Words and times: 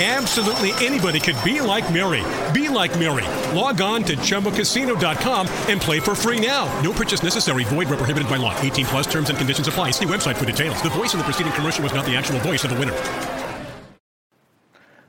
Absolutely 0.00 0.70
anybody 0.74 1.18
could 1.18 1.34
be 1.42 1.60
like 1.60 1.92
Mary. 1.92 2.22
Be 2.52 2.68
like 2.68 2.96
Mary. 3.00 3.26
Log 3.52 3.80
on 3.80 4.04
to 4.04 4.14
ChumbaCasino.com 4.14 5.48
and 5.66 5.80
play 5.80 5.98
for 5.98 6.14
free 6.14 6.38
now. 6.38 6.66
No 6.82 6.92
purchase 6.92 7.24
necessary. 7.24 7.64
Void 7.64 7.88
where 7.88 7.96
prohibited 7.96 8.28
by 8.28 8.36
law. 8.36 8.56
18 8.60 8.86
plus 8.86 9.06
terms 9.08 9.28
and 9.28 9.36
conditions 9.36 9.66
apply. 9.66 9.90
See 9.90 10.06
website 10.06 10.36
for 10.36 10.44
details. 10.44 10.80
The 10.82 10.90
voice 10.90 11.14
in 11.14 11.18
the 11.18 11.24
preceding 11.24 11.52
commercial 11.52 11.82
was 11.82 11.92
not 11.92 12.06
the 12.06 12.14
actual 12.14 12.38
voice 12.38 12.62
of 12.62 12.70
the 12.70 12.78
winner. 12.78 12.94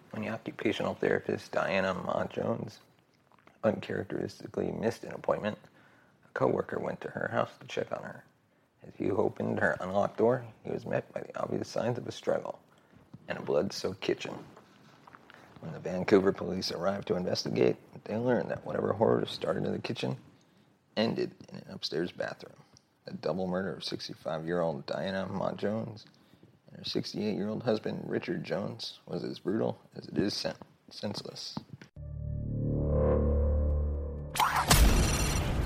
When 0.09 0.23
the 0.23 0.29
occupational 0.29 0.95
therapist 0.95 1.51
Diana 1.51 1.93
Ma 1.93 2.25
Jones 2.25 2.79
uncharacteristically 3.63 4.71
missed 4.71 5.03
an 5.03 5.11
appointment, 5.11 5.59
a 6.25 6.29
coworker 6.33 6.79
went 6.79 6.99
to 7.01 7.09
her 7.09 7.29
house 7.31 7.51
to 7.59 7.67
check 7.67 7.91
on 7.91 8.01
her. 8.01 8.23
As 8.87 8.93
he 8.97 9.11
opened 9.11 9.59
her 9.59 9.77
unlocked 9.81 10.17
door, 10.17 10.43
he 10.63 10.71
was 10.71 10.87
met 10.87 11.13
by 11.13 11.21
the 11.21 11.39
obvious 11.39 11.67
signs 11.67 11.99
of 11.99 12.07
a 12.07 12.11
struggle 12.11 12.57
and 13.27 13.37
a 13.37 13.41
blood-soaked 13.41 14.01
kitchen. 14.01 14.33
When 15.59 15.73
the 15.73 15.79
Vancouver 15.79 16.31
police 16.31 16.71
arrived 16.71 17.07
to 17.09 17.15
investigate, 17.15 17.75
they 18.05 18.15
learned 18.15 18.49
that 18.49 18.65
whatever 18.65 18.93
horror 18.93 19.25
started 19.25 19.65
in 19.65 19.73
the 19.73 19.79
kitchen 19.79 20.15
ended 20.95 21.31
in 21.49 21.57
an 21.57 21.65
upstairs 21.69 22.13
bathroom. 22.13 22.55
The 23.05 23.13
double 23.15 23.45
murder 23.45 23.73
of 23.73 23.81
65-year-old 23.81 24.85
Diana 24.85 25.27
Ma 25.29 25.51
Jones 25.53 26.05
and 26.69 26.77
her 26.77 26.83
68-year-old 26.83 27.63
husband 27.63 28.03
Richard 28.05 28.45
Jones 28.45 28.99
was 29.05 29.25
as 29.25 29.39
brutal 29.39 29.77
as 29.97 30.07
it 30.07 30.17
is 30.17 30.33
sen- 30.33 30.55
senseless. 30.91 31.57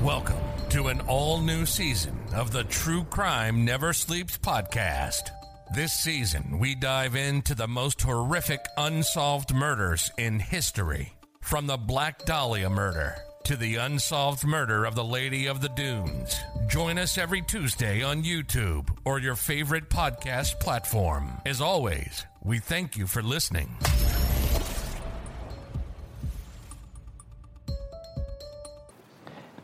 Welcome 0.02 0.42
to 0.70 0.88
an 0.88 1.02
all 1.02 1.40
new 1.40 1.68
season 1.68 2.18
of 2.34 2.52
the 2.52 2.64
True 2.64 3.04
Crime 3.04 3.64
Never 3.64 3.94
Sleeps 3.94 4.40
podcast. 4.40 5.30
This 5.74 5.94
season, 5.94 6.60
we 6.60 6.76
dive 6.76 7.16
into 7.16 7.56
the 7.56 7.68
most 7.68 8.00
horrific 8.04 8.64
unsolved 8.78 9.56
murders 9.56 10.12
in 10.20 10.38
history. 10.38 11.14
From 11.42 11.66
the 11.66 11.78
Black 11.78 12.26
Dahlia 12.26 12.70
murder 12.70 13.16
to 13.46 13.56
the 13.56 13.78
unsolved 13.78 14.46
murder 14.46 14.86
of 14.86 14.94
the 14.94 15.04
Lady 15.04 15.48
of 15.48 15.62
the 15.62 15.70
Dunes. 15.70 16.40
Join 16.68 17.00
us 17.00 17.18
every 17.18 17.42
Tuesday 17.42 18.04
on 18.04 18.22
YouTube 18.22 18.88
or 19.04 19.18
your 19.18 19.34
favorite 19.34 19.90
podcast 19.90 20.60
platform. 20.60 21.42
As 21.44 21.60
always, 21.60 22.24
we 22.44 22.60
thank 22.60 22.96
you 22.96 23.08
for 23.08 23.24
listening. 23.24 23.76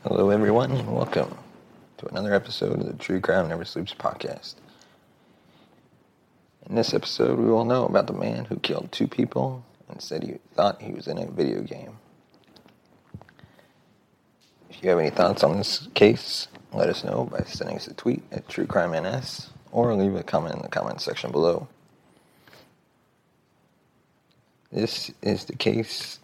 Hello, 0.03 0.31
everyone, 0.31 0.71
and 0.71 0.91
welcome 0.91 1.37
to 1.99 2.07
another 2.07 2.33
episode 2.33 2.79
of 2.79 2.87
the 2.87 2.93
True 2.93 3.21
Crime 3.21 3.47
Never 3.47 3.63
Sleeps 3.63 3.93
podcast. 3.93 4.55
In 6.69 6.75
this 6.75 6.93
episode, 6.93 7.39
we 7.39 7.49
will 7.49 7.65
know 7.65 7.85
about 7.85 8.05
the 8.05 8.13
man 8.13 8.45
who 8.45 8.57
killed 8.57 8.91
two 8.91 9.07
people 9.07 9.65
and 9.89 9.99
said 9.99 10.21
he 10.21 10.35
thought 10.53 10.83
he 10.83 10.93
was 10.93 11.07
in 11.07 11.17
a 11.17 11.25
video 11.25 11.61
game. 11.61 11.97
If 14.69 14.83
you 14.83 14.91
have 14.91 14.99
any 14.99 15.09
thoughts 15.09 15.43
on 15.43 15.57
this 15.57 15.87
case, 15.95 16.47
let 16.71 16.87
us 16.87 17.03
know 17.03 17.23
by 17.23 17.41
sending 17.41 17.75
us 17.75 17.87
a 17.87 17.95
tweet 17.95 18.21
at 18.31 18.47
TrueCrimeNS 18.47 19.47
or 19.71 19.95
leave 19.95 20.13
a 20.13 20.21
comment 20.21 20.57
in 20.57 20.61
the 20.61 20.67
comment 20.67 21.01
section 21.01 21.31
below. 21.31 21.67
This 24.71 25.11
is 25.23 25.45
the 25.45 25.55
case 25.55 26.19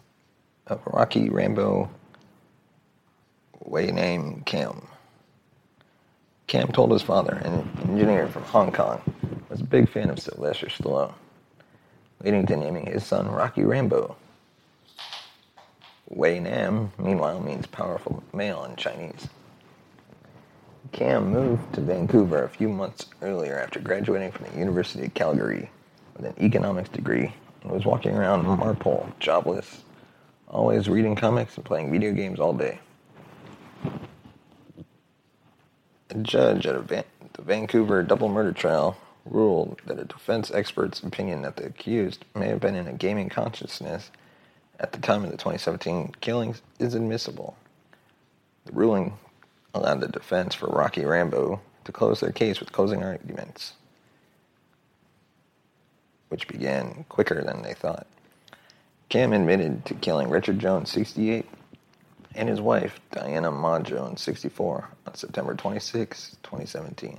of 0.68 0.80
Rocky 0.86 1.28
Rambo 1.28 1.90
Wei 3.64 3.90
Nam 3.90 4.42
Kam. 4.42 4.86
Kam 6.46 6.68
told 6.68 6.92
his 6.92 7.02
father, 7.02 7.34
an 7.34 7.68
engineer 7.88 8.28
from 8.28 8.44
Hong 8.44 8.70
Kong, 8.70 9.02
was 9.56 9.62
a 9.62 9.64
big 9.64 9.88
fan 9.88 10.10
of 10.10 10.18
Sylvester 10.18 10.66
Stallone, 10.66 11.14
leading 12.22 12.44
to 12.44 12.56
naming 12.56 12.84
his 12.84 13.06
son 13.06 13.26
Rocky 13.26 13.64
Rambo. 13.64 14.14
Wei 16.10 16.38
Nam, 16.40 16.92
meanwhile, 16.98 17.40
means 17.40 17.64
powerful 17.64 18.22
male 18.34 18.64
in 18.64 18.76
Chinese. 18.76 19.28
Kam 20.92 21.32
moved 21.32 21.72
to 21.72 21.80
Vancouver 21.80 22.44
a 22.44 22.50
few 22.50 22.68
months 22.68 23.06
earlier 23.22 23.58
after 23.58 23.80
graduating 23.80 24.30
from 24.30 24.44
the 24.46 24.58
University 24.58 25.06
of 25.06 25.14
Calgary 25.14 25.70
with 26.14 26.26
an 26.26 26.34
economics 26.38 26.90
degree 26.90 27.32
and 27.62 27.72
was 27.72 27.86
walking 27.86 28.14
around 28.14 28.44
Marpole, 28.44 29.10
jobless, 29.20 29.84
always 30.48 30.86
reading 30.86 31.16
comics 31.16 31.56
and 31.56 31.64
playing 31.64 31.90
video 31.90 32.12
games 32.12 32.38
all 32.38 32.52
day. 32.52 32.78
A 36.10 36.14
judge 36.16 36.66
at 36.66 36.76
a 36.76 36.80
Van- 36.80 37.04
the 37.32 37.40
Vancouver 37.40 38.02
double 38.02 38.28
murder 38.28 38.52
trial 38.52 38.98
ruled 39.30 39.80
that 39.86 39.98
a 39.98 40.04
defense 40.04 40.50
expert's 40.50 41.00
opinion 41.00 41.42
that 41.42 41.56
the 41.56 41.66
accused 41.66 42.24
may 42.34 42.48
have 42.48 42.60
been 42.60 42.74
in 42.74 42.86
a 42.86 42.92
gaming 42.92 43.28
consciousness 43.28 44.10
at 44.78 44.92
the 44.92 44.98
time 44.98 45.24
of 45.24 45.30
the 45.30 45.36
2017 45.36 46.14
killings 46.20 46.62
is 46.78 46.94
admissible. 46.94 47.56
The 48.66 48.72
ruling 48.72 49.14
allowed 49.74 50.00
the 50.00 50.08
defense 50.08 50.54
for 50.54 50.66
Rocky 50.66 51.04
Rambo 51.04 51.60
to 51.84 51.92
close 51.92 52.20
their 52.20 52.32
case 52.32 52.60
with 52.60 52.72
closing 52.72 53.02
arguments, 53.02 53.74
which 56.28 56.48
began 56.48 57.04
quicker 57.08 57.42
than 57.42 57.62
they 57.62 57.74
thought. 57.74 58.06
Kam 59.08 59.32
admitted 59.32 59.84
to 59.84 59.94
killing 59.94 60.28
Richard 60.28 60.58
Jones, 60.58 60.90
68, 60.90 61.46
and 62.34 62.48
his 62.48 62.60
wife, 62.60 63.00
Diana 63.12 63.50
Ma 63.50 63.78
Jones, 63.78 64.20
64, 64.20 64.88
on 65.06 65.14
September 65.14 65.54
26, 65.54 66.36
2017, 66.42 67.18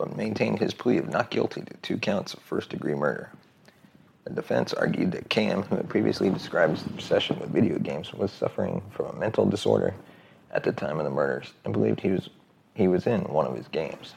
but 0.00 0.16
maintained 0.16 0.58
his 0.58 0.72
plea 0.72 0.96
of 0.96 1.10
not 1.10 1.28
guilty 1.28 1.60
to 1.60 1.74
two 1.82 1.98
counts 1.98 2.32
of 2.32 2.40
first 2.40 2.70
degree 2.70 2.94
murder. 2.94 3.28
The 4.24 4.30
defense 4.30 4.72
argued 4.72 5.12
that 5.12 5.28
Kam, 5.28 5.62
who 5.64 5.76
had 5.76 5.90
previously 5.90 6.30
described 6.30 6.78
his 6.78 6.86
obsession 6.86 7.38
with 7.38 7.50
video 7.50 7.78
games, 7.78 8.14
was 8.14 8.32
suffering 8.32 8.80
from 8.92 9.06
a 9.06 9.12
mental 9.20 9.44
disorder 9.44 9.94
at 10.52 10.64
the 10.64 10.72
time 10.72 10.98
of 10.98 11.04
the 11.04 11.10
murders 11.10 11.52
and 11.66 11.74
believed 11.74 12.00
he 12.00 12.12
was, 12.12 12.30
he 12.74 12.88
was 12.88 13.06
in 13.06 13.24
one 13.24 13.44
of 13.44 13.54
his 13.54 13.68
games. 13.68 14.14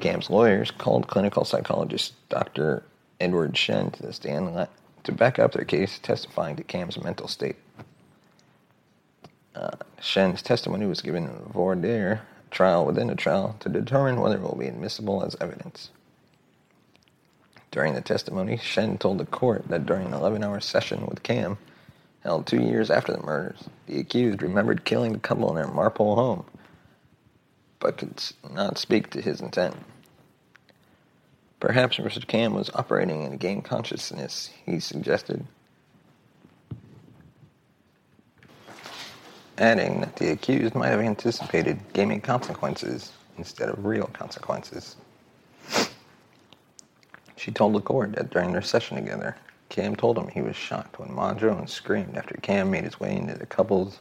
Kam's 0.00 0.28
lawyers 0.28 0.70
called 0.70 1.08
clinical 1.08 1.46
psychologist 1.46 2.12
Dr. 2.28 2.82
Edward 3.22 3.56
Shen 3.56 3.90
to 3.92 4.02
the 4.02 4.12
stand 4.12 4.68
to 5.04 5.12
back 5.12 5.38
up 5.38 5.52
their 5.52 5.64
case, 5.64 5.98
testifying 5.98 6.56
to 6.56 6.62
Kam's 6.62 7.02
mental 7.02 7.26
state. 7.26 7.56
Uh, 9.54 9.70
Shen's 9.98 10.42
testimony 10.42 10.84
was 10.84 11.00
given 11.00 11.24
in 11.24 11.36
voir 11.50 11.74
dire 11.74 12.20
trial 12.50 12.84
within 12.84 13.10
a 13.10 13.14
trial 13.14 13.56
to 13.60 13.68
determine 13.68 14.20
whether 14.20 14.36
it 14.36 14.42
will 14.42 14.56
be 14.56 14.66
admissible 14.66 15.24
as 15.24 15.36
evidence. 15.40 15.90
During 17.70 17.94
the 17.94 18.00
testimony, 18.00 18.56
Shen 18.56 18.98
told 18.98 19.18
the 19.18 19.24
court 19.24 19.68
that 19.68 19.86
during 19.86 20.06
an 20.06 20.12
11 20.12 20.42
hour 20.42 20.60
session 20.60 21.06
with 21.06 21.22
Kam, 21.22 21.56
held 22.24 22.46
two 22.46 22.60
years 22.60 22.90
after 22.90 23.12
the 23.12 23.22
murders, 23.22 23.64
the 23.86 24.00
accused 24.00 24.42
remembered 24.42 24.84
killing 24.84 25.12
the 25.12 25.18
couple 25.18 25.48
in 25.50 25.56
their 25.56 25.72
Marpole 25.72 26.16
home, 26.16 26.44
but 27.78 27.98
could 27.98 28.20
not 28.52 28.78
speak 28.78 29.10
to 29.10 29.22
his 29.22 29.40
intent. 29.40 29.76
Perhaps 31.60 31.98
Mr. 31.98 32.26
Kam 32.26 32.54
was 32.54 32.70
operating 32.74 33.22
in 33.22 33.32
a 33.32 33.36
game 33.36 33.62
consciousness, 33.62 34.50
he 34.66 34.80
suggested, 34.80 35.46
adding 39.60 40.00
that 40.00 40.16
the 40.16 40.30
accused 40.30 40.74
might 40.74 40.88
have 40.88 41.00
anticipated 41.00 41.78
gaming 41.92 42.20
consequences 42.20 43.12
instead 43.36 43.68
of 43.68 43.84
real 43.84 44.06
consequences. 44.06 44.96
She 47.36 47.50
told 47.50 47.74
the 47.74 47.80
court 47.80 48.12
that 48.12 48.30
during 48.30 48.52
their 48.52 48.62
session 48.62 48.96
together, 48.96 49.36
Kam 49.68 49.94
told 49.94 50.18
him 50.18 50.28
he 50.28 50.42
was 50.42 50.56
shocked 50.56 50.98
when 50.98 51.12
Ma 51.12 51.32
Jones 51.34 51.72
screamed 51.72 52.16
after 52.16 52.34
Kam 52.42 52.70
made 52.70 52.84
his 52.84 52.98
way 52.98 53.16
into 53.16 53.34
the 53.34 53.46
couple's 53.46 54.00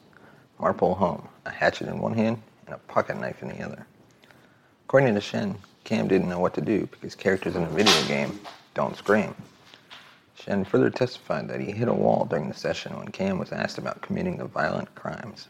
Marpole 0.60 0.96
home, 0.96 1.28
a 1.46 1.50
hatchet 1.50 1.88
in 1.88 2.00
one 2.00 2.14
hand 2.14 2.42
and 2.66 2.76
a 2.76 2.80
pocket 2.80 3.20
knife 3.20 3.42
in 3.42 3.50
the 3.50 3.62
other. 3.64 3.86
According 4.86 5.14
to 5.16 5.22
Shen, 5.22 5.56
Kam 5.84 6.08
didn't 6.08 6.30
know 6.30 6.40
what 6.40 6.54
to 6.56 6.62
do 6.62 6.88
because 6.88 7.16
characters 7.16 7.56
in 7.56 7.64
a 7.64 7.70
video 7.70 8.08
game 8.08 8.40
don't 8.74 8.98
scream. 8.98 9.36
Shen 10.40 10.64
further 10.64 10.90
testified 10.90 11.50
that 11.50 11.60
he 11.60 11.72
hit 11.72 11.88
a 11.88 11.94
wall 11.94 12.26
during 12.26 12.48
the 12.48 12.54
session 12.54 12.96
when 12.98 13.10
Kam 13.10 13.40
was 13.40 13.52
asked 13.52 13.78
about 13.78 14.02
committing 14.02 14.38
the 14.38 14.46
violent 14.46 14.96
crimes. 14.96 15.48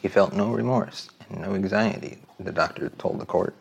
He 0.00 0.08
felt 0.08 0.32
no 0.32 0.50
remorse 0.50 1.10
and 1.28 1.40
no 1.40 1.54
anxiety, 1.54 2.18
the 2.38 2.52
doctor 2.52 2.90
told 2.90 3.18
the 3.18 3.26
court. 3.26 3.54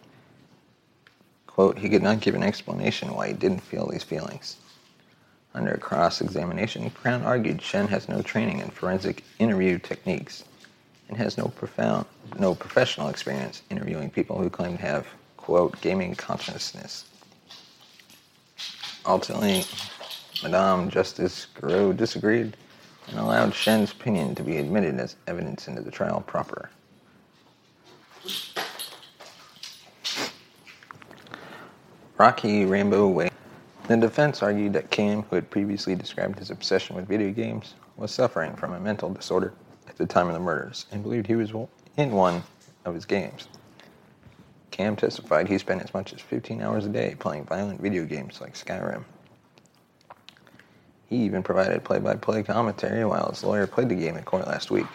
Quote, 1.47 1.79
he 1.79 1.89
could 1.89 2.03
not 2.03 2.19
give 2.19 2.35
an 2.35 2.43
explanation 2.43 3.13
why 3.13 3.27
he 3.29 3.33
didn't 3.33 3.61
feel 3.61 3.87
these 3.87 4.03
feelings. 4.03 4.57
Under 5.55 5.77
cross-examination, 5.77 6.89
Crown 6.89 7.23
argued 7.23 7.61
Shen 7.61 7.87
has 7.87 8.09
no 8.09 8.21
training 8.21 8.59
in 8.59 8.69
forensic 8.69 9.23
interview 9.39 9.79
techniques 9.79 10.43
and 11.07 11.17
has 11.17 11.37
no 11.37 11.45
profound, 11.45 12.05
no 12.39 12.55
professional 12.55 13.09
experience 13.09 13.61
interviewing 13.69 14.09
people 14.09 14.37
who 14.37 14.49
claim 14.49 14.77
to 14.77 14.83
have, 14.83 15.07
quote, 15.37 15.79
gaming 15.81 16.15
consciousness. 16.15 17.05
Ultimately, 19.05 19.65
Madame 20.41 20.89
Justice 20.89 21.47
Garreau 21.55 21.95
disagreed 21.95 22.55
and 23.07 23.19
allowed 23.19 23.53
Shen's 23.53 23.91
opinion 23.91 24.33
to 24.35 24.43
be 24.43 24.57
admitted 24.57 24.99
as 24.99 25.17
evidence 25.27 25.67
into 25.67 25.81
the 25.81 25.91
trial 25.91 26.23
proper. 26.25 26.69
Rocky 32.17 32.63
Rambo 32.63 33.09
Wei. 33.09 33.29
The 33.87 33.97
defense 33.97 34.41
argued 34.41 34.71
that 34.73 34.89
Kam, 34.91 35.23
who 35.23 35.35
had 35.35 35.49
previously 35.49 35.95
described 35.95 36.39
his 36.39 36.51
obsession 36.51 36.95
with 36.95 37.07
video 37.07 37.31
games, 37.31 37.73
was 37.97 38.11
suffering 38.11 38.55
from 38.55 38.73
a 38.73 38.79
mental 38.79 39.09
disorder 39.09 39.53
at 39.89 39.97
the 39.97 40.05
time 40.05 40.27
of 40.27 40.33
the 40.33 40.39
murders 40.39 40.85
and 40.91 41.03
believed 41.03 41.27
he 41.27 41.35
was 41.35 41.51
in 41.97 42.11
one 42.11 42.43
of 42.85 42.95
his 42.95 43.05
games. 43.05 43.49
Kam 44.73 44.95
testified 44.95 45.47
he 45.47 45.59
spent 45.59 45.83
as 45.83 45.93
much 45.93 46.13
as 46.13 46.19
15 46.19 46.59
hours 46.59 46.87
a 46.87 46.89
day 46.89 47.15
playing 47.19 47.45
violent 47.45 47.79
video 47.79 48.05
games 48.05 48.41
like 48.41 48.55
Skyrim. 48.55 49.03
He 51.05 51.17
even 51.17 51.43
provided 51.43 51.83
play 51.83 51.99
by 51.99 52.15
play 52.15 52.41
commentary 52.41 53.05
while 53.05 53.29
his 53.29 53.43
lawyer 53.43 53.67
played 53.67 53.89
the 53.89 53.95
game 53.95 54.17
in 54.17 54.23
court 54.23 54.47
last 54.47 54.71
week. 54.71 54.87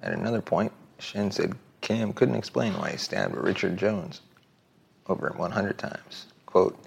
At 0.00 0.12
another 0.12 0.40
point, 0.40 0.70
Shen 1.00 1.32
said 1.32 1.56
Kam 1.80 2.12
couldn't 2.12 2.36
explain 2.36 2.72
why 2.74 2.92
he 2.92 2.96
stabbed 2.96 3.34
Richard 3.34 3.76
Jones 3.76 4.20
over 5.08 5.34
100 5.36 5.76
times. 5.76 6.26
Quote, 6.46 6.78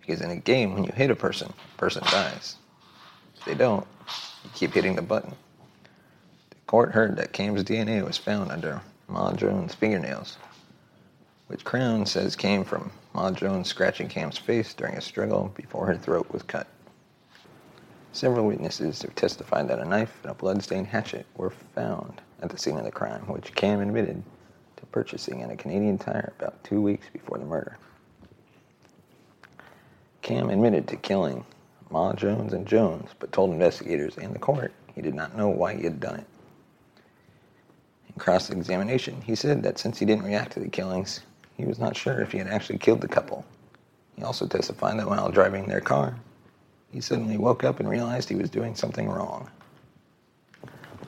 because 0.00 0.20
in 0.20 0.32
a 0.32 0.36
game, 0.36 0.74
when 0.74 0.82
you 0.82 0.90
hit 0.92 1.12
a 1.12 1.16
person, 1.16 1.52
person 1.76 2.02
dies. 2.10 2.56
If 3.36 3.44
they 3.44 3.54
don't, 3.54 3.86
you 4.42 4.50
keep 4.52 4.74
hitting 4.74 4.96
the 4.96 5.02
button. 5.02 5.36
The 6.50 6.56
court 6.66 6.90
heard 6.90 7.14
that 7.18 7.32
Kam's 7.32 7.62
DNA 7.62 8.04
was 8.04 8.18
found 8.18 8.50
under 8.50 8.82
Ma 9.06 9.32
Jones' 9.32 9.74
fingernails, 9.74 10.38
which 11.52 11.64
Crown 11.64 12.06
says 12.06 12.34
came 12.34 12.64
from 12.64 12.90
Ma 13.12 13.30
Jones 13.30 13.68
scratching 13.68 14.08
Kam's 14.08 14.38
face 14.38 14.72
during 14.72 14.96
a 14.96 15.02
struggle 15.02 15.52
before 15.54 15.86
her 15.86 15.98
throat 15.98 16.26
was 16.32 16.42
cut. 16.42 16.66
Several 18.12 18.46
witnesses 18.46 19.02
have 19.02 19.14
testified 19.14 19.68
that 19.68 19.78
a 19.78 19.84
knife 19.84 20.18
and 20.22 20.30
a 20.30 20.34
blood-stained 20.34 20.86
hatchet 20.86 21.26
were 21.36 21.50
found 21.74 22.22
at 22.40 22.48
the 22.48 22.56
scene 22.56 22.78
of 22.78 22.84
the 22.84 22.90
crime, 22.90 23.20
which 23.26 23.54
Kam 23.54 23.80
admitted 23.80 24.22
to 24.76 24.86
purchasing 24.86 25.42
at 25.42 25.50
a 25.50 25.56
Canadian 25.56 25.98
Tire 25.98 26.32
about 26.38 26.64
two 26.64 26.80
weeks 26.80 27.08
before 27.12 27.36
the 27.36 27.44
murder. 27.44 27.76
Kam 30.22 30.48
admitted 30.48 30.88
to 30.88 30.96
killing 30.96 31.44
Ma 31.90 32.14
Jones 32.14 32.54
and 32.54 32.66
Jones, 32.66 33.10
but 33.18 33.30
told 33.30 33.50
investigators 33.50 34.16
and 34.16 34.34
the 34.34 34.38
court 34.38 34.72
he 34.94 35.02
did 35.02 35.14
not 35.14 35.36
know 35.36 35.50
why 35.50 35.74
he 35.74 35.84
had 35.84 36.00
done 36.00 36.20
it. 36.20 36.26
In 38.08 38.14
cross 38.18 38.48
examination, 38.48 39.20
he 39.20 39.34
said 39.34 39.62
that 39.64 39.78
since 39.78 39.98
he 39.98 40.06
didn't 40.06 40.24
react 40.24 40.52
to 40.52 40.60
the 40.60 40.68
killings, 40.68 41.20
he 41.56 41.64
was 41.64 41.78
not 41.78 41.96
sure 41.96 42.20
if 42.20 42.32
he 42.32 42.38
had 42.38 42.48
actually 42.48 42.78
killed 42.78 43.00
the 43.00 43.08
couple. 43.08 43.44
He 44.16 44.22
also 44.22 44.46
testified 44.46 44.98
that 44.98 45.08
while 45.08 45.30
driving 45.30 45.66
their 45.66 45.80
car, 45.80 46.16
he 46.92 47.00
suddenly 47.00 47.38
woke 47.38 47.64
up 47.64 47.80
and 47.80 47.88
realized 47.88 48.28
he 48.28 48.34
was 48.34 48.50
doing 48.50 48.74
something 48.74 49.08
wrong. 49.08 49.50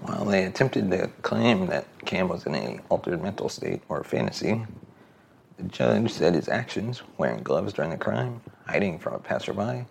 While 0.01 0.25
they 0.25 0.45
attempted 0.45 0.91
to 0.91 1.09
claim 1.23 1.67
that 1.67 1.87
Kam 2.05 2.29
was 2.29 2.47
in 2.47 2.55
a 2.55 2.81
altered 2.89 3.23
mental 3.23 3.49
state 3.49 3.83
or 3.89 4.05
fantasy, 4.05 4.65
the 5.57 5.63
judge 5.65 6.13
said 6.13 6.35
his 6.35 6.49
actions, 6.49 7.03
wearing 7.17 7.43
gloves 7.43 7.73
during 7.73 7.91
the 7.91 7.97
crime, 7.97 8.41
hiding 8.67 8.99
from 8.99 9.15
a 9.15 9.19
passerby, 9.19 9.87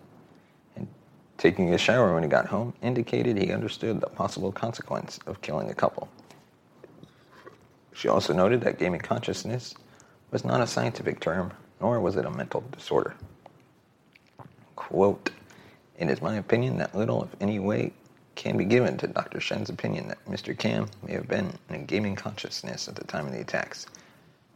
and 0.76 0.88
taking 1.38 1.72
a 1.72 1.78
shower 1.78 2.14
when 2.14 2.22
he 2.22 2.28
got 2.28 2.46
home, 2.46 2.74
indicated 2.82 3.36
he 3.38 3.52
understood 3.52 4.00
the 4.00 4.08
possible 4.08 4.52
consequence 4.52 5.18
of 5.26 5.40
killing 5.40 5.70
a 5.70 5.74
couple. 5.74 6.08
She 7.92 8.08
also 8.08 8.32
noted 8.32 8.60
that 8.62 8.78
gaming 8.78 9.00
consciousness 9.00 9.74
was 10.34 10.44
not 10.44 10.60
a 10.60 10.66
scientific 10.66 11.20
term, 11.20 11.52
nor 11.80 12.00
was 12.00 12.16
it 12.16 12.24
a 12.24 12.30
mental 12.30 12.64
disorder. 12.72 13.14
Quote, 14.74 15.30
it 15.96 16.10
is 16.10 16.20
my 16.20 16.34
opinion 16.34 16.76
that 16.78 16.92
little, 16.92 17.22
if 17.22 17.30
any 17.40 17.60
weight, 17.60 17.92
can 18.34 18.56
be 18.56 18.64
given 18.64 18.98
to 18.98 19.06
Dr. 19.06 19.38
Shen's 19.38 19.70
opinion 19.70 20.08
that 20.08 20.24
Mr. 20.26 20.58
Kam 20.58 20.88
may 21.06 21.12
have 21.12 21.28
been 21.28 21.52
in 21.68 21.76
a 21.76 21.78
gaming 21.78 22.16
consciousness 22.16 22.88
at 22.88 22.96
the 22.96 23.04
time 23.04 23.26
of 23.26 23.32
the 23.32 23.40
attacks 23.40 23.86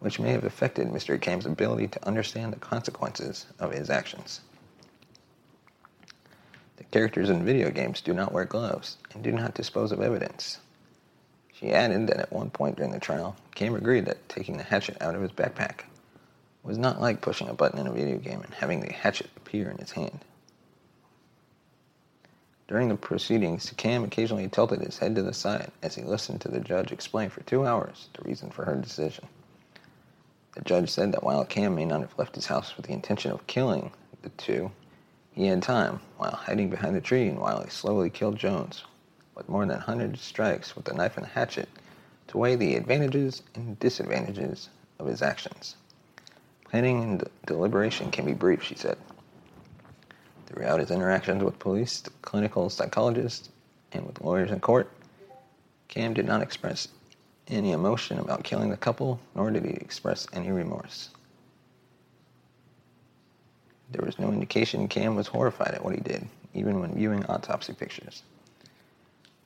which 0.00 0.18
may 0.18 0.32
have 0.32 0.42
affected 0.42 0.88
Mr. 0.88 1.20
Kam's 1.20 1.46
ability 1.46 1.86
to 1.86 2.06
understand 2.06 2.52
the 2.52 2.58
consequences 2.58 3.46
of 3.60 3.72
his 3.72 3.88
actions. 3.88 4.40
The 6.76 6.84
characters 6.84 7.30
in 7.30 7.44
video 7.44 7.70
games 7.70 8.00
do 8.00 8.12
not 8.12 8.32
wear 8.32 8.44
gloves 8.44 8.96
and 9.14 9.22
do 9.22 9.30
not 9.30 9.54
dispose 9.54 9.92
of 9.92 10.00
evidence. 10.00 10.58
She 11.58 11.72
added 11.72 12.06
that 12.06 12.18
at 12.20 12.32
one 12.32 12.50
point 12.50 12.76
during 12.76 12.92
the 12.92 13.00
trial, 13.00 13.34
Kam 13.56 13.74
agreed 13.74 14.06
that 14.06 14.28
taking 14.28 14.58
the 14.58 14.62
hatchet 14.62 14.96
out 15.00 15.16
of 15.16 15.22
his 15.22 15.32
backpack 15.32 15.80
was 16.62 16.78
not 16.78 17.00
like 17.00 17.20
pushing 17.20 17.48
a 17.48 17.52
button 17.52 17.80
in 17.80 17.88
a 17.88 17.92
video 17.92 18.18
game 18.18 18.42
and 18.42 18.54
having 18.54 18.78
the 18.78 18.92
hatchet 18.92 19.28
appear 19.36 19.68
in 19.68 19.78
his 19.78 19.90
hand. 19.90 20.20
During 22.68 22.88
the 22.88 22.94
proceedings, 22.94 23.72
Kam 23.76 24.04
occasionally 24.04 24.46
tilted 24.48 24.82
his 24.82 24.98
head 24.98 25.16
to 25.16 25.22
the 25.22 25.32
side 25.32 25.72
as 25.82 25.96
he 25.96 26.02
listened 26.02 26.42
to 26.42 26.48
the 26.48 26.60
judge 26.60 26.92
explain 26.92 27.28
for 27.28 27.40
two 27.40 27.66
hours 27.66 28.08
the 28.14 28.22
reason 28.22 28.50
for 28.50 28.64
her 28.64 28.76
decision. 28.76 29.26
The 30.54 30.60
judge 30.60 30.90
said 30.90 31.10
that 31.10 31.24
while 31.24 31.44
Kam 31.44 31.74
may 31.74 31.86
not 31.86 32.02
have 32.02 32.16
left 32.16 32.36
his 32.36 32.46
house 32.46 32.76
with 32.76 32.86
the 32.86 32.92
intention 32.92 33.32
of 33.32 33.46
killing 33.48 33.90
the 34.22 34.28
two, 34.30 34.70
he 35.32 35.46
had 35.46 35.62
time, 35.62 35.98
while 36.18 36.30
hiding 36.30 36.70
behind 36.70 36.96
a 36.96 37.00
tree 37.00 37.26
and 37.26 37.40
while 37.40 37.62
he 37.62 37.70
slowly 37.70 38.10
killed 38.10 38.36
Jones, 38.36 38.84
with 39.38 39.48
more 39.48 39.64
than 39.64 39.76
100 39.76 40.18
strikes 40.18 40.76
with 40.76 40.88
a 40.88 40.94
knife 40.94 41.16
and 41.16 41.24
hatchet, 41.24 41.68
to 42.26 42.36
weigh 42.36 42.56
the 42.56 42.74
advantages 42.74 43.42
and 43.54 43.78
disadvantages 43.78 44.68
of 44.98 45.06
his 45.06 45.22
actions. 45.22 45.76
Planning 46.64 47.02
and 47.02 47.28
deliberation 47.46 48.10
can 48.10 48.26
be 48.26 48.34
brief, 48.34 48.62
she 48.62 48.74
said. 48.74 48.98
Throughout 50.46 50.80
his 50.80 50.90
interactions 50.90 51.42
with 51.42 51.58
police, 51.58 52.02
clinical 52.20 52.68
psychologists, 52.68 53.48
and 53.92 54.04
with 54.04 54.20
lawyers 54.20 54.50
in 54.50 54.60
court, 54.60 54.90
Kam 55.86 56.12
did 56.12 56.26
not 56.26 56.42
express 56.42 56.88
any 57.46 57.72
emotion 57.72 58.18
about 58.18 58.44
killing 58.44 58.68
the 58.68 58.76
couple, 58.76 59.20
nor 59.34 59.50
did 59.50 59.64
he 59.64 59.70
express 59.70 60.26
any 60.34 60.50
remorse. 60.50 61.10
There 63.90 64.04
was 64.04 64.18
no 64.18 64.28
indication 64.28 64.88
Kam 64.88 65.16
was 65.16 65.28
horrified 65.28 65.74
at 65.74 65.82
what 65.82 65.94
he 65.94 66.00
did, 66.00 66.28
even 66.52 66.80
when 66.80 66.94
viewing 66.94 67.24
autopsy 67.26 67.72
pictures. 67.72 68.22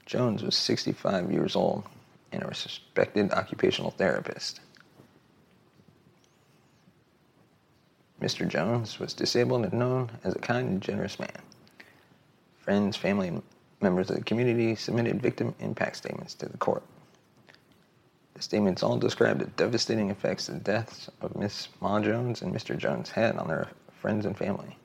Jones 0.07 0.43
was 0.43 0.57
65 0.57 1.31
years 1.31 1.57
old 1.57 1.85
and 2.33 2.43
a 2.43 2.47
respected 2.47 3.33
occupational 3.33 3.91
therapist. 3.91 4.61
Mr. 8.21 8.47
Jones 8.47 9.01
was 9.01 9.15
disabled 9.15 9.65
and 9.65 9.73
known 9.73 10.11
as 10.23 10.35
a 10.35 10.39
kind 10.39 10.69
and 10.69 10.83
generous 10.83 11.19
man. 11.19 11.43
Friends, 12.59 12.97
family, 12.97 13.29
and 13.29 13.43
members 13.81 14.11
of 14.11 14.17
the 14.17 14.25
community 14.25 14.77
submitted 14.77 15.21
victim 15.21 15.55
impact 15.59 15.97
statements 15.97 16.35
to 16.35 16.47
the 16.47 16.57
court. 16.57 16.85
The 18.35 18.43
statements 18.43 18.83
all 18.83 18.97
described 18.97 19.41
the 19.41 19.47
devastating 19.47 20.11
effects 20.11 20.47
the 20.47 20.55
deaths 20.55 21.11
of 21.21 21.37
Miss 21.37 21.69
Ma 21.81 22.01
Jones 22.01 22.43
and 22.43 22.55
Mr. 22.55 22.79
Jones 22.79 23.11
had 23.11 23.37
on 23.37 23.49
their 23.49 23.69
friends 24.01 24.25
and 24.25 24.37
family. 24.37 24.77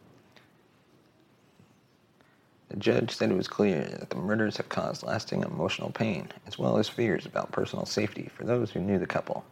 The 2.70 2.78
judge 2.78 3.16
said 3.16 3.32
it 3.32 3.38
was 3.38 3.48
clear 3.48 3.86
that 3.86 4.10
the 4.10 4.18
murders 4.18 4.58
have 4.58 4.70
caused 4.70 5.04
lasting 5.04 5.44
emotional 5.44 5.92
pain, 5.92 6.30
as 6.46 6.60
well 6.60 6.78
as 6.78 6.90
fears 6.90 7.26
about 7.26 7.52
personal 7.52 7.86
safety 7.86 8.30
for 8.36 8.44
those 8.44 8.72
who 8.72 8.82
knew 8.82 9.00
the 9.00 9.08
couple. 9.08 9.46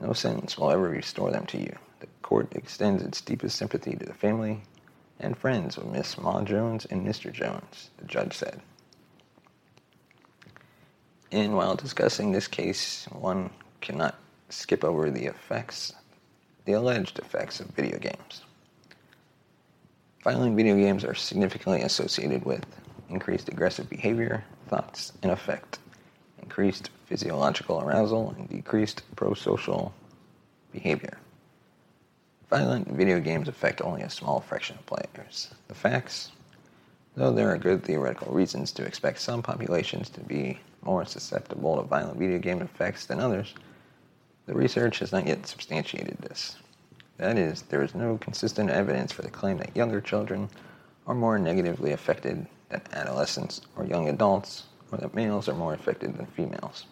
No 0.00 0.12
sentence 0.12 0.56
will 0.56 0.70
ever 0.70 0.88
restore 0.88 1.30
them 1.32 1.46
to 1.46 1.58
you. 1.58 1.76
The 2.00 2.06
court 2.22 2.54
extends 2.54 3.02
its 3.02 3.20
deepest 3.20 3.56
sympathy 3.56 3.96
to 3.96 4.06
the 4.06 4.14
family 4.14 4.62
and 5.18 5.36
friends 5.36 5.76
of 5.76 5.90
Miss 5.90 6.16
Ma 6.16 6.42
Jones 6.42 6.86
and 6.86 7.06
Mr. 7.06 7.32
Jones, 7.32 7.90
the 7.98 8.04
judge 8.04 8.34
said. 8.34 8.60
And 11.32 11.56
while 11.56 11.74
discussing 11.74 12.30
this 12.30 12.46
case, 12.46 13.06
one 13.12 13.50
cannot 13.80 14.16
skip 14.48 14.84
over 14.84 15.10
the 15.10 15.26
effects, 15.26 15.92
the 16.64 16.72
alleged 16.72 17.18
effects 17.18 17.60
of 17.60 17.66
video 17.68 17.98
games. 17.98 18.42
Violent 20.24 20.56
video 20.56 20.74
games 20.76 21.04
are 21.04 21.14
significantly 21.14 21.82
associated 21.82 22.44
with 22.44 22.64
increased 23.08 23.48
aggressive 23.48 23.88
behavior, 23.88 24.44
thoughts, 24.68 25.12
and 25.22 25.30
affect, 25.30 25.78
increased 26.42 26.90
physiological 27.06 27.80
arousal, 27.80 28.34
and 28.36 28.48
decreased 28.48 29.02
prosocial 29.14 29.92
behavior. 30.72 31.18
Violent 32.50 32.88
video 32.88 33.20
games 33.20 33.46
affect 33.46 33.80
only 33.80 34.02
a 34.02 34.10
small 34.10 34.40
fraction 34.40 34.76
of 34.76 34.86
players. 34.86 35.54
The 35.68 35.74
facts? 35.74 36.32
Though 37.14 37.32
there 37.32 37.50
are 37.50 37.58
good 37.58 37.84
theoretical 37.84 38.32
reasons 38.32 38.72
to 38.72 38.84
expect 38.84 39.20
some 39.20 39.42
populations 39.42 40.08
to 40.10 40.20
be 40.20 40.58
more 40.82 41.04
susceptible 41.04 41.76
to 41.76 41.82
violent 41.82 42.18
video 42.18 42.38
game 42.38 42.60
effects 42.60 43.06
than 43.06 43.20
others, 43.20 43.54
the 44.46 44.54
research 44.54 44.98
has 44.98 45.12
not 45.12 45.26
yet 45.26 45.46
substantiated 45.46 46.18
this. 46.18 46.56
That 47.18 47.36
is, 47.36 47.62
there 47.62 47.82
is 47.82 47.94
no 47.94 48.16
consistent 48.16 48.70
evidence 48.70 49.12
for 49.12 49.22
the 49.22 49.30
claim 49.30 49.58
that 49.58 49.76
younger 49.76 50.00
children 50.00 50.48
are 51.06 51.14
more 51.14 51.38
negatively 51.38 51.92
affected 51.92 52.46
than 52.68 52.82
adolescents 52.92 53.60
or 53.76 53.84
young 53.84 54.08
adults, 54.08 54.64
or 54.92 54.98
that 54.98 55.14
males 55.14 55.48
are 55.48 55.54
more 55.54 55.74
affected 55.74 56.16
than 56.16 56.26
females. 56.26 56.86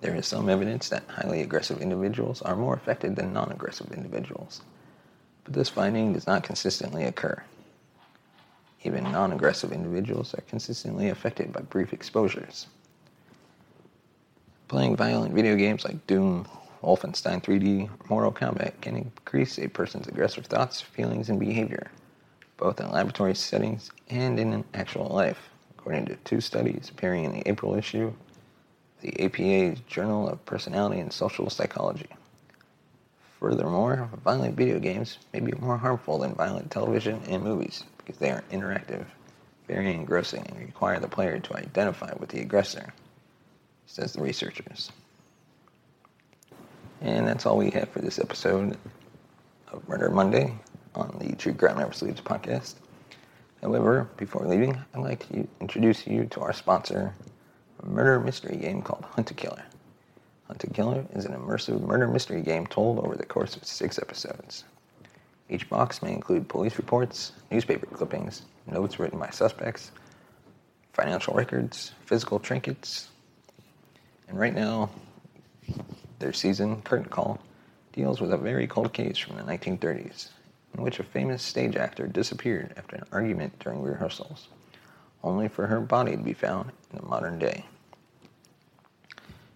There 0.00 0.14
is 0.14 0.26
some 0.26 0.48
evidence 0.48 0.88
that 0.90 1.08
highly 1.08 1.40
aggressive 1.40 1.80
individuals 1.80 2.40
are 2.42 2.54
more 2.54 2.74
affected 2.74 3.16
than 3.16 3.32
non 3.32 3.50
aggressive 3.50 3.90
individuals, 3.92 4.62
but 5.44 5.54
this 5.54 5.68
finding 5.68 6.12
does 6.12 6.26
not 6.26 6.44
consistently 6.44 7.04
occur. 7.04 7.42
Even 8.84 9.04
non 9.04 9.32
aggressive 9.32 9.72
individuals 9.72 10.34
are 10.34 10.42
consistently 10.42 11.08
affected 11.08 11.52
by 11.52 11.62
brief 11.62 11.92
exposures. 11.92 12.68
Playing 14.68 14.96
violent 14.96 15.34
video 15.34 15.56
games 15.56 15.84
like 15.84 16.06
Doom, 16.06 16.46
Wolfenstein 16.82 17.42
3D, 17.42 17.88
or 17.88 18.06
Mortal 18.08 18.32
Kombat 18.32 18.80
can 18.80 18.96
increase 18.96 19.58
a 19.58 19.68
person's 19.68 20.06
aggressive 20.06 20.46
thoughts, 20.46 20.80
feelings, 20.80 21.28
and 21.28 21.40
behavior, 21.40 21.90
both 22.56 22.80
in 22.80 22.90
laboratory 22.90 23.34
settings 23.34 23.90
and 24.08 24.38
in 24.38 24.64
actual 24.74 25.06
life, 25.06 25.38
according 25.70 26.06
to 26.06 26.16
two 26.16 26.40
studies 26.40 26.90
appearing 26.90 27.24
in 27.24 27.32
the 27.32 27.48
April 27.48 27.74
issue 27.74 28.06
of 28.06 28.14
the 29.00 29.24
APA's 29.24 29.80
Journal 29.80 30.28
of 30.28 30.44
Personality 30.44 31.00
and 31.00 31.12
Social 31.12 31.48
Psychology. 31.50 32.08
Furthermore, 33.40 34.08
violent 34.24 34.56
video 34.56 34.78
games 34.78 35.18
may 35.32 35.40
be 35.40 35.52
more 35.52 35.76
harmful 35.76 36.18
than 36.18 36.34
violent 36.34 36.70
television 36.70 37.20
and 37.28 37.42
movies 37.42 37.84
because 37.98 38.18
they 38.18 38.30
are 38.30 38.42
interactive, 38.50 39.04
very 39.68 39.92
engrossing, 39.92 40.46
and 40.48 40.58
require 40.58 40.98
the 40.98 41.08
player 41.08 41.38
to 41.38 41.56
identify 41.56 42.12
with 42.18 42.30
the 42.30 42.40
aggressor, 42.40 42.92
says 43.86 44.14
the 44.14 44.22
researchers. 44.22 44.90
And 47.00 47.26
that's 47.28 47.44
all 47.44 47.58
we 47.58 47.70
have 47.70 47.90
for 47.90 48.00
this 48.00 48.18
episode 48.18 48.78
of 49.68 49.86
Murder 49.88 50.10
Monday 50.10 50.54
on 50.94 51.14
the 51.20 51.36
True 51.36 51.52
Crime 51.52 51.78
Never 51.78 51.92
Sleeps 51.92 52.20
podcast. 52.22 52.76
However, 53.60 54.08
before 54.16 54.46
leaving, 54.46 54.78
I'd 54.94 55.00
like 55.00 55.28
to 55.28 55.46
introduce 55.60 56.06
you 56.06 56.24
to 56.26 56.40
our 56.40 56.52
sponsor, 56.52 57.14
a 57.82 57.86
murder 57.86 58.18
mystery 58.20 58.56
game 58.56 58.80
called 58.80 59.04
Hunt 59.04 59.30
a 59.30 59.34
Killer. 59.34 59.62
Hunt 60.46 60.64
a 60.64 60.70
Killer 60.70 61.04
is 61.14 61.26
an 61.26 61.34
immersive 61.34 61.80
murder 61.82 62.08
mystery 62.08 62.40
game 62.40 62.66
told 62.66 62.98
over 63.00 63.14
the 63.14 63.26
course 63.26 63.56
of 63.56 63.64
six 63.66 63.98
episodes. 63.98 64.64
Each 65.50 65.68
box 65.68 66.02
may 66.02 66.12
include 66.12 66.48
police 66.48 66.78
reports, 66.78 67.32
newspaper 67.50 67.86
clippings, 67.86 68.42
notes 68.66 68.98
written 68.98 69.18
by 69.18 69.30
suspects, 69.30 69.90
financial 70.92 71.34
records, 71.34 71.92
physical 72.06 72.38
trinkets, 72.38 73.08
and 74.28 74.38
right 74.38 74.54
now, 74.54 74.90
their 76.18 76.32
season, 76.32 76.82
Curtain 76.82 77.08
Call, 77.08 77.40
deals 77.92 78.20
with 78.20 78.32
a 78.32 78.38
very 78.38 78.66
cold 78.66 78.92
case 78.92 79.18
from 79.18 79.36
the 79.36 79.42
1930s 79.42 80.28
in 80.76 80.82
which 80.82 81.00
a 81.00 81.04
famous 81.04 81.42
stage 81.42 81.76
actor 81.76 82.06
disappeared 82.06 82.74
after 82.76 82.96
an 82.96 83.04
argument 83.12 83.58
during 83.58 83.82
rehearsals 83.82 84.48
only 85.26 85.48
for 85.48 85.66
her 85.66 85.80
body 85.80 86.12
to 86.12 86.22
be 86.22 86.32
found 86.32 86.70
in 86.92 86.98
the 86.98 87.06
modern 87.06 87.38
day. 87.38 87.64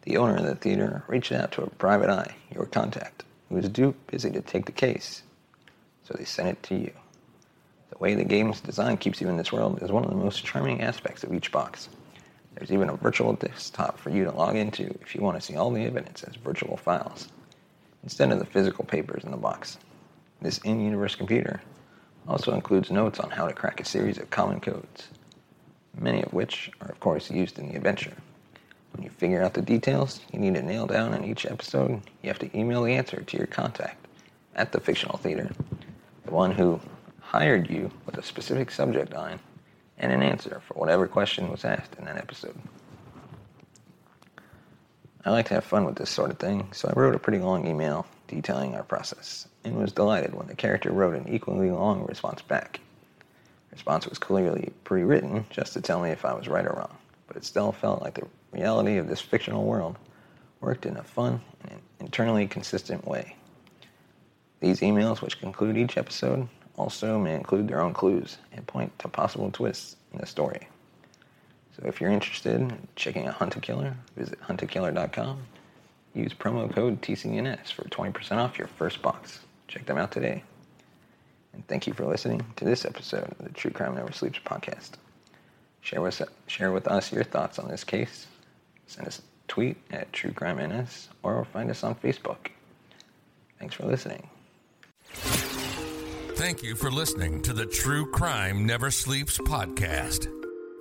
The 0.02 0.17
owner 0.17 0.37
of 0.37 0.45
the 0.45 0.55
theater 0.57 1.05
reached 1.07 1.33
out 1.33 1.52
to 1.52 1.62
a 1.62 1.71
private 1.71 2.11
eye, 2.11 2.35
your 2.52 2.67
contact, 2.67 3.23
who 3.49 3.57
was 3.57 3.69
too 3.69 3.95
busy 4.09 4.31
to 4.31 4.40
take 4.40 4.67
the 4.67 4.73
case, 4.73 5.23
so 6.05 6.14
they 6.19 6.25
sent 6.25 6.49
it 6.49 6.62
to 6.64 6.75
you. 6.75 6.93
The 7.90 7.99
way 7.99 8.14
the 8.14 8.25
game's 8.25 8.61
design 8.61 8.97
keeps 8.97 9.21
you 9.21 9.29
in 9.29 9.37
this 9.37 9.52
world 9.52 9.83
is 9.83 9.93
one 9.93 10.05
of 10.05 10.11
the 10.11 10.17
most 10.17 10.45
charming 10.45 10.81
aspects 10.81 11.23
of 11.23 11.35
each 11.35 11.52
box. 11.52 11.88
There's 12.61 12.73
even 12.73 12.90
a 12.90 12.97
virtual 12.97 13.33
desktop 13.33 13.99
for 13.99 14.11
you 14.11 14.25
to 14.25 14.31
log 14.31 14.55
into 14.55 14.95
if 15.00 15.14
you 15.14 15.23
want 15.23 15.40
to 15.40 15.43
see 15.43 15.57
all 15.57 15.71
the 15.71 15.85
evidence 15.85 16.23
as 16.25 16.37
virtual 16.37 16.76
files, 16.76 17.29
instead 18.02 18.31
of 18.31 18.38
the 18.38 18.45
physical 18.45 18.85
papers 18.85 19.25
in 19.25 19.31
the 19.31 19.38
box. 19.38 19.79
This 20.43 20.59
in 20.59 20.79
universe 20.79 21.14
computer 21.17 21.62
also 22.29 22.52
includes 22.52 22.90
notes 22.90 23.19
on 23.19 23.31
how 23.31 23.49
to 23.49 23.55
crack 23.55 23.81
a 23.81 23.85
series 23.85 24.19
of 24.19 24.29
common 24.29 24.61
codes 24.61 25.09
many 25.99 26.23
of 26.23 26.33
which 26.33 26.71
are, 26.81 26.90
of 26.90 27.00
course, 27.00 27.31
used 27.31 27.59
in 27.59 27.69
the 27.69 27.76
adventure. 27.76 28.14
When 28.93 29.05
you 29.05 29.11
figure 29.11 29.43
out 29.43 29.55
the 29.55 29.62
details 29.62 30.21
you 30.33 30.38
need 30.38 30.55
to 30.55 30.62
nail 30.62 30.87
down 30.87 31.14
in 31.14 31.25
each 31.25 31.47
episode, 31.47 32.00
you 32.23 32.29
have 32.29 32.38
to 32.40 32.59
email 32.59 32.83
the 32.83 32.93
answer 32.93 33.23
to 33.23 33.37
your 33.37 33.47
contact 33.47 34.07
at 34.55 34.73
the 34.73 34.81
fictional 34.81 35.17
theater, 35.17 35.50
the 36.25 36.31
one 36.31 36.52
who 36.52 36.81
hired 37.21 37.71
you 37.71 37.90
with 38.05 38.19
a 38.19 38.23
specific 38.23 38.71
subject 38.71 39.12
line 39.12 39.38
and 40.00 40.11
an 40.11 40.23
answer 40.23 40.61
for 40.66 40.75
whatever 40.75 41.07
question 41.07 41.50
was 41.50 41.64
asked 41.64 41.95
in 41.97 42.07
that 42.07 42.16
episode. 42.16 42.57
I 45.25 45.30
like 45.30 45.47
to 45.49 45.54
have 45.54 45.64
fun 45.64 45.85
with 45.85 45.97
this 45.97 46.09
sort 46.09 46.30
of 46.30 46.38
thing, 46.38 46.69
so 46.73 46.88
I 46.88 46.99
wrote 46.99 47.14
a 47.14 47.19
pretty 47.19 47.38
long 47.38 47.66
email 47.66 48.07
detailing 48.26 48.75
our 48.75 48.83
process 48.83 49.47
and 49.64 49.76
was 49.76 49.92
delighted 49.92 50.35
when 50.35 50.47
the 50.47 50.54
character 50.54 50.90
wrote 50.90 51.14
an 51.14 51.28
equally 51.28 51.71
long 51.71 52.07
response 52.07 52.40
back 52.40 52.80
The 53.69 53.76
response 53.76 54.09
was 54.09 54.19
clearly 54.19 54.73
pre 54.85 55.02
written 55.02 55.45
just 55.50 55.75
to 55.75 55.83
tell 55.83 56.00
me 56.00 56.09
if 56.11 56.25
I 56.25 56.33
was 56.33 56.49
right 56.49 56.64
or 56.64 56.73
wrong, 56.73 56.97
but 57.26 57.37
it 57.37 57.45
still 57.45 57.71
felt 57.71 58.00
like 58.00 58.14
the 58.14 58.26
reality 58.52 58.97
of 58.97 59.09
this 59.09 59.21
fictional 59.21 59.64
world 59.64 59.99
worked 60.61 60.87
in 60.87 60.97
a 60.97 61.02
fun 61.02 61.42
and 61.69 61.80
internally 62.00 62.47
consistent 62.47 63.07
way. 63.07 63.37
These 64.61 64.80
emails, 64.80 65.21
which 65.21 65.40
conclude 65.40 65.76
each 65.76 65.99
episode, 65.99 66.49
also 66.81 67.19
may 67.19 67.35
include 67.35 67.69
their 67.69 67.83
own 67.83 67.93
clues 67.93 68.39
and 68.53 68.67
point 68.67 68.99
to 68.99 69.09
possible 69.09 69.51
twists 69.51 69.97
in 70.13 70.19
the 70.19 70.27
story. 70.27 70.67
So 71.77 71.87
if 71.87 72.01
you're 72.01 72.11
interested 72.11 72.55
in 72.61 72.89
checking 72.97 73.27
out 73.27 73.35
Hunt 73.35 73.55
a 73.57 73.61
Killer, 73.61 73.95
visit 74.17 74.41
huntakiller.com. 74.41 75.39
Use 76.15 76.35
promo 76.35 76.73
code 76.73 77.03
TCNS 77.03 77.73
for 77.73 77.85
20% 77.85 78.39
off 78.39 78.59
your 78.59 78.67
first 78.67 79.03
box. 79.03 79.41
Check 79.69 79.87
them 79.87 79.99
out 79.99 80.11
today. 80.11 80.43
And 81.53 81.67
thank 81.69 81.87
you 81.87 81.93
for 81.93 82.07
listening 82.07 82.45
to 82.57 82.65
this 82.65 82.85
episode 82.85 83.31
of 83.39 83.45
the 83.45 83.51
True 83.51 83.71
Crime 83.71 83.95
Never 83.95 84.13
Sleeps 84.13 84.41
podcast. 84.45 84.93
Share 85.83 86.01
with, 86.01 86.23
share 86.47 86.73
with 86.73 86.89
us 86.89 87.13
your 87.13 87.25
thoughts 87.25 87.59
on 87.59 87.69
this 87.69 87.85
case. 87.85 88.27
Send 88.87 89.07
us 89.07 89.19
a 89.19 89.23
tweet 89.49 89.77
at 89.91 90.13
True 90.13 90.33
Crime 90.33 90.59
NS 90.59 91.11
or 91.23 91.45
find 91.45 91.71
us 91.71 91.85
on 91.85 91.95
Facebook. 91.95 92.49
Thanks 93.59 93.75
for 93.75 93.87
listening. 93.87 94.29
Thank 96.41 96.63
you 96.63 96.75
for 96.75 96.91
listening 96.91 97.43
to 97.43 97.53
the 97.53 97.67
True 97.67 98.11
Crime 98.11 98.65
Never 98.65 98.91
Sleeps 98.91 99.37
podcast. 99.37 100.27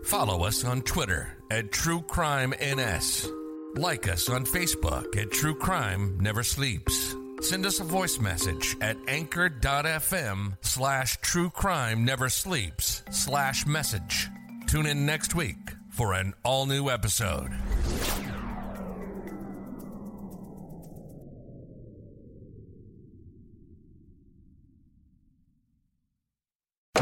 Follow 0.05 0.45
us 0.45 0.63
on 0.63 0.83
Twitter 0.83 1.35
at 1.51 1.73
True 1.73 2.01
Crime 2.01 2.53
NS. 2.63 3.27
Like 3.75 4.07
us 4.07 4.29
on 4.29 4.45
Facebook 4.45 5.17
at 5.17 5.31
True 5.31 5.53
Crime 5.53 6.17
Never 6.21 6.43
Sleeps. 6.43 7.13
Send 7.41 7.65
us 7.65 7.81
a 7.81 7.83
voice 7.83 8.21
message 8.21 8.77
at 8.79 8.95
anchor.fm 9.09 10.55
slash 10.61 11.17
true 11.17 11.49
crime 11.49 12.05
never 12.05 12.29
sleeps 12.29 13.03
slash 13.11 13.65
message. 13.65 14.29
Tune 14.65 14.85
in 14.85 15.05
next 15.05 15.35
week 15.35 15.73
for 15.89 16.13
an 16.13 16.33
all 16.45 16.67
new 16.67 16.89
episode. 16.89 17.51